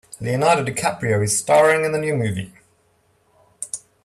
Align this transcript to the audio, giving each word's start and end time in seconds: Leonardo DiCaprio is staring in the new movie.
Leonardo 0.19 0.65
DiCaprio 0.65 1.23
is 1.23 1.37
staring 1.37 1.85
in 1.85 1.91
the 1.91 1.99
new 1.99 2.15
movie. 2.15 2.51